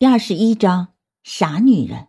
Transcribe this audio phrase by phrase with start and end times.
[0.00, 0.86] 第二十一章
[1.24, 2.06] 傻女人。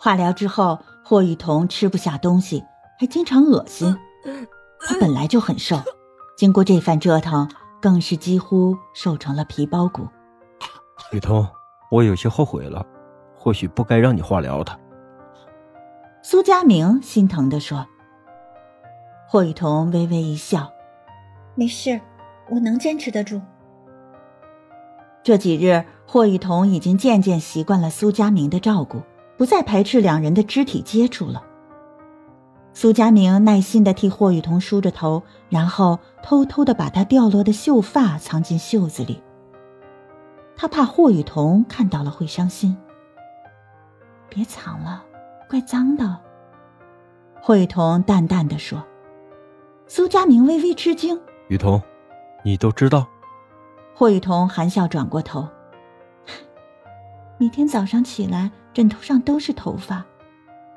[0.00, 2.64] 化疗之后，霍雨桐吃不下东西，
[2.98, 3.96] 还经常恶心。
[4.80, 5.76] 她本来就很瘦，
[6.36, 7.48] 经过这番折腾，
[7.80, 10.08] 更是几乎瘦成了皮包骨。
[11.12, 11.46] 雨桐，
[11.88, 12.84] 我有些后悔了，
[13.36, 14.76] 或许不该让你化疗的。
[16.20, 17.86] 苏佳明心疼的说。
[19.28, 20.68] 霍雨桐微微一笑
[21.54, 22.00] ：“没事，
[22.50, 23.40] 我能坚持得住。”
[25.24, 29.00] 这几日，霍雨桐已经渐渐习惯了苏佳明的照顾，
[29.38, 31.42] 不再排斥两人的肢体接触了。
[32.74, 39.22] 苏佳明耐心的替霍雨桐梳着头，然后偷偷的把她掉落的秀发藏进袖子里。
[40.56, 42.76] 他怕霍雨桐看到了会伤心。
[44.28, 45.02] 别藏了，
[45.48, 46.18] 怪脏的。
[47.40, 48.84] 霍雨桐淡淡的说。
[49.86, 51.18] 苏佳明微微吃惊
[51.48, 51.80] ：“雨桐，
[52.44, 53.06] 你都知道？”
[53.94, 55.48] 霍雨桐含笑转过头。
[57.38, 60.04] 每天早上起来，枕头上都是头发。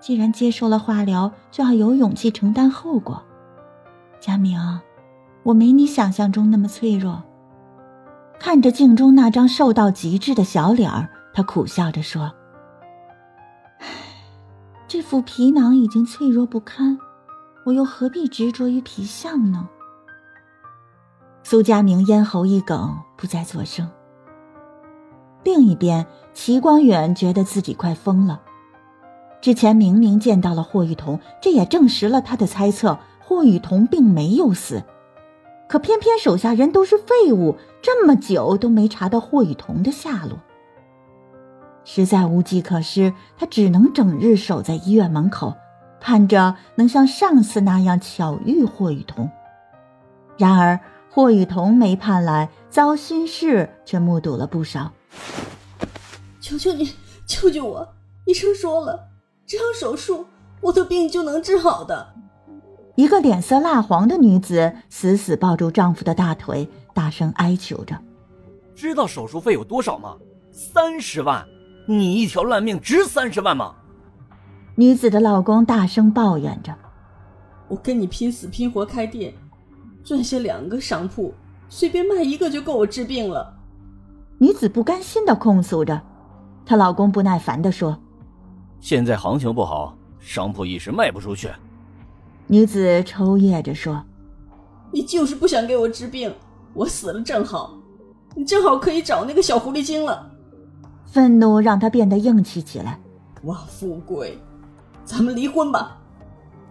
[0.00, 3.22] 既然接受了化疗，就要有勇气承担后果。
[4.18, 4.58] 佳明，
[5.42, 7.22] 我没你想象中那么脆弱。
[8.38, 12.32] 看着镜中那张瘦到极致的小脸儿，他苦笑着说
[14.88, 16.98] ：“这副皮囊已经脆弱不堪，
[17.64, 19.68] 我又何必执着于皮相呢？”
[21.44, 23.88] 苏佳明咽喉一哽，不再作声。
[25.44, 28.40] 另一边，齐光远觉得自己快疯了。
[29.40, 34.82] 之前明明见到了霍雨桐，这也证实了他的猜测：霍雨桐并没有死。
[35.68, 40.38] 可偏偏手下人都是废物，这么久都没查到霍雨桐的下落。
[41.84, 45.52] 实在无计可施，他只能整日守在医院门口，
[46.00, 49.28] 盼着能像上次那样巧遇霍雨桐。
[50.38, 50.78] 然而，
[51.14, 54.90] 霍雨桐没盼来，糟心事却目睹了不少。
[56.40, 56.94] 求求你，
[57.26, 57.86] 救救我！
[58.24, 58.98] 医生说了，
[59.44, 60.24] 只要手术，
[60.62, 62.14] 我的病就能治好的。
[62.94, 67.94] 一个脸色蜡黄的女子死死抱住丈夫的大腿，大声哀求着
[68.74, 70.16] ：“知道手术费有多少吗？
[70.50, 71.46] 三十万！
[71.86, 73.74] 你一条烂命值三十万吗？”
[74.76, 76.74] 女子的老公大声抱怨着
[77.68, 79.34] ：“我跟你拼死拼活开店。”
[80.04, 81.32] 赚下两个商铺，
[81.68, 83.56] 随便卖一个就够我治病了。
[84.38, 86.00] 女子不甘心的控诉着，
[86.66, 87.96] 她老公不耐烦的说
[88.80, 91.48] ：“现在行情不好，商铺一时卖不出去。”
[92.48, 94.04] 女子抽噎着说
[94.90, 96.34] ：“你就是不想给我治病，
[96.74, 97.78] 我死了正好，
[98.34, 100.28] 你正好可以找那个小狐狸精了。”
[101.06, 102.98] 愤怒让她变得硬气起来。
[103.44, 104.38] 王富贵，
[105.04, 105.98] 咱们离婚吧，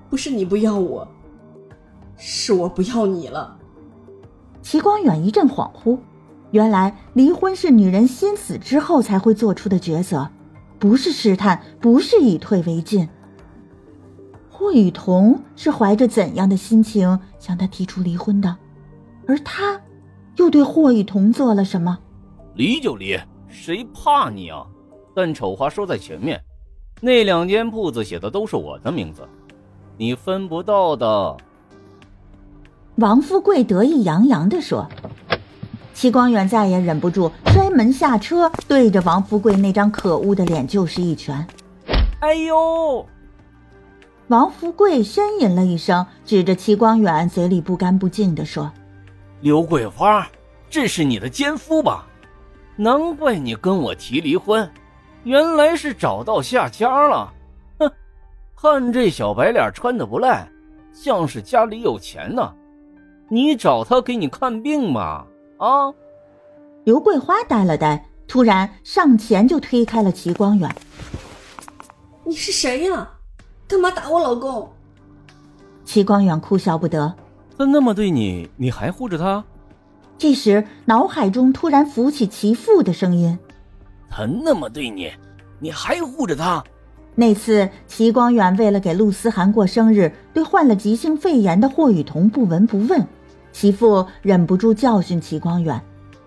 [0.09, 1.07] 不是你不要我。
[2.23, 3.57] 是我不要你了。
[4.61, 5.97] 齐光远一阵恍惚，
[6.51, 10.29] 原来离婚是女人心死之后才会做出的抉择，
[10.77, 13.09] 不是试探，不是以退为进。
[14.51, 18.55] 霍雨桐是怀着怎样的心情向他提出离婚的？
[19.27, 19.81] 而他，
[20.35, 21.97] 又对霍雨桐做了什么？
[22.53, 24.63] 离就离，谁怕你啊？
[25.15, 26.39] 但丑话说在前面，
[27.01, 29.27] 那两间铺子写的都是我的名字，
[29.97, 31.35] 你分不到的。
[32.96, 34.88] 王富贵得意洋洋地说
[35.94, 41.47] ：“齐光远再也忍不住，摔门下车，对着王富贵那张可恶的脸就是一拳。”
[42.19, 43.06] 哎呦！
[44.28, 48.72] 王富贵呻吟了一声，指着齐光远，嘴里不干不净地说
[49.41, 50.28] ：“刘桂花，
[50.69, 52.06] 这是你的奸夫吧？
[52.75, 54.69] 难怪你跟我提离婚，
[55.23, 57.34] 原来是找到下家了。
[57.79, 57.91] 哼，
[58.56, 60.47] 看这小白脸穿的不赖，
[60.94, 62.53] 像是家里有钱呢。”
[63.33, 65.23] 你找他给你看病吗？
[65.57, 65.87] 啊！
[66.83, 70.69] 刘桂花呆了呆，突然上前就推开了齐光远。
[72.25, 73.09] 你是谁呀？
[73.69, 74.69] 干嘛打我老公？
[75.85, 77.15] 齐光远哭笑不得。
[77.57, 79.41] 他那么对你，你还护着他？
[80.17, 83.39] 这时脑海中突然浮起齐父的声音
[84.11, 85.09] ：“他那么对你，
[85.57, 86.61] 你还护着他？”
[87.16, 93.07] 那次齐光远为了给陆思涵过生日，对患了急性肺炎的霍雨桐不闻不问。
[93.51, 95.79] 其父忍不住教训齐光远，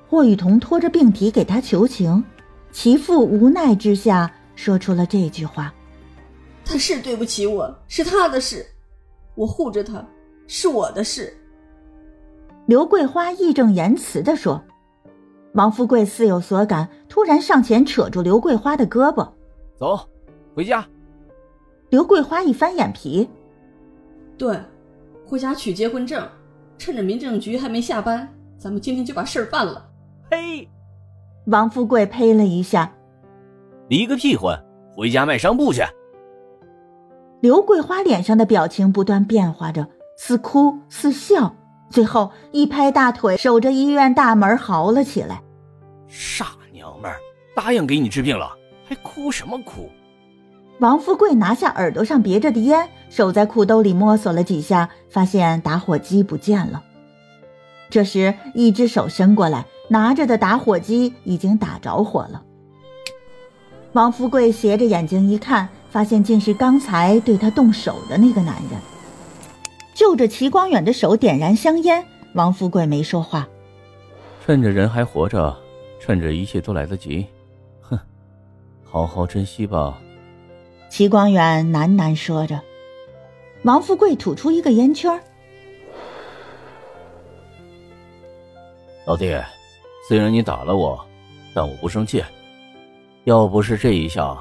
[0.08, 2.22] 霍雨桐拖着病体给他求情，
[2.70, 5.72] 其父无奈之下说出了这句话
[6.64, 8.64] ：“他是对不起我，是他的事，
[9.34, 10.04] 我护着他
[10.46, 11.36] 是我的事。”
[12.66, 14.62] 刘桂花义正言辞地说。
[15.54, 19.28] 王富贵似有所感，突然上前扯住刘桂花的胳膊
[19.78, 20.08] ：“走，
[20.52, 20.84] 回家。”
[21.90, 23.28] 刘桂花一翻眼皮
[24.36, 24.58] ：“对，
[25.24, 26.26] 回家取结婚证。”
[26.78, 28.28] 趁着民政局还没下班，
[28.58, 29.88] 咱们今天就把事儿办了。
[30.30, 30.68] 呸，
[31.46, 32.92] 王富贵呸了一下
[33.88, 34.58] ：“离个屁婚，
[34.96, 35.82] 回家卖商铺去。”
[37.40, 39.86] 刘桂花脸上的表情不断变化着，
[40.16, 41.54] 似哭似笑，
[41.90, 45.42] 最后一拍大腿，守着医院大门嚎了起来
[46.08, 47.18] ：“傻娘们儿，
[47.54, 48.50] 答应给你治病了，
[48.86, 49.90] 还哭什么哭？”
[50.80, 56.82] 王富贵拿下耳朵上别着的烟，手在裤兜里摸索了几下，发现打火机不见了。
[57.90, 62.42] 这时，一只手伸过来，拿着的打火机已经打着火了。
[63.92, 68.80] 王富贵斜着眼睛一看，发现竟是刚才对他动手的那个男人。
[69.94, 72.04] 就着齐光远的手点燃香烟，
[72.34, 73.46] 王富贵没说话。
[74.44, 75.56] 趁着人还活着，
[76.00, 77.24] 趁着一切都来得及，
[77.80, 77.96] 哼，
[78.82, 79.96] 好好珍惜吧。
[80.94, 82.62] 齐光远喃喃说着，
[83.64, 85.20] 王富贵吐出一个烟圈。
[89.05, 89.37] 老弟，
[90.08, 91.05] 虽然你打了我，
[91.52, 92.23] 但我不生气。
[93.25, 94.38] 要不是这一下，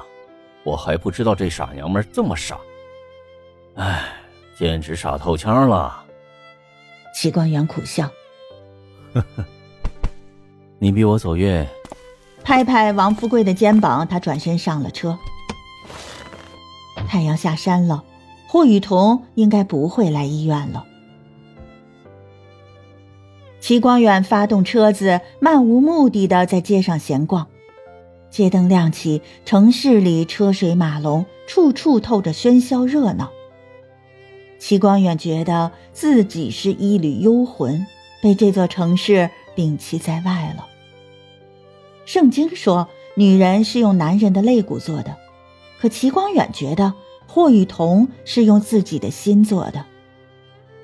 [0.62, 2.56] 我还不知道这傻娘们这么傻。
[3.74, 4.04] 哎，
[4.56, 6.04] 简直傻透腔了。
[7.12, 8.08] 齐光远苦笑，
[9.12, 9.44] 呵呵，
[10.78, 11.66] 你比我走运。
[12.44, 15.18] 拍拍王富贵的肩膀，他转身上了车。
[17.08, 18.04] 太阳下山了，
[18.48, 20.84] 霍雨桐应该不会来医院了。
[23.60, 27.46] 齐光远发动车子，漫无目的的在街上闲逛。
[28.28, 33.30] 街灯亮起，城市里车水马龙，处处透着喧嚣热闹。
[34.58, 37.86] 齐光远觉得自己是一缕幽魂，
[38.22, 40.66] 被这座城市摒弃在外了。
[42.04, 45.16] 圣经说，女人是用男人的肋骨做的，
[45.84, 46.94] 可齐光远觉得。
[47.26, 49.84] 霍雨桐是用自己的心做的。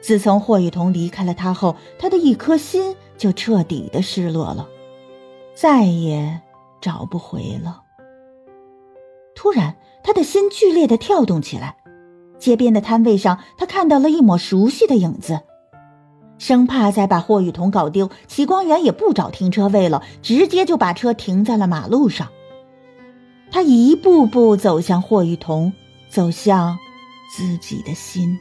[0.03, 4.69] 自从霍雨桐离开了他后，他的一颗心就彻底的失落了，
[5.55, 6.43] 再也
[6.83, 7.83] 找不回了。
[9.35, 11.77] 突然，他的心剧烈的跳动起来。
[12.39, 15.41] 街边的摊位上，他看到了一抹熟悉的影子。
[16.37, 22.29] 生怕再把霍雨桐搞丢，齐光远也不找停车位了，直接就把车停在了马路上。
[23.51, 25.73] 他一步步走向霍雨桐。
[26.11, 26.77] 走向
[27.35, 28.37] 自己的心。